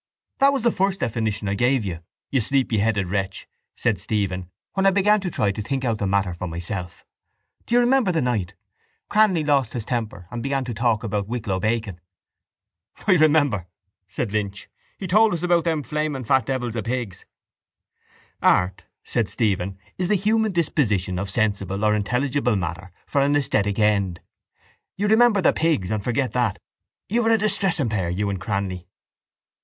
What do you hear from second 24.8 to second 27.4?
You remember the pigs and forget that. You are a